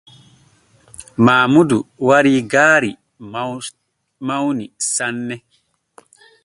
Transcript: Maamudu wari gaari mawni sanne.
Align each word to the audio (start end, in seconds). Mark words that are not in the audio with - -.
Maamudu 1.25 1.77
wari 2.07 2.33
gaari 2.51 2.91
mawni 4.27 4.65
sanne. 4.93 5.35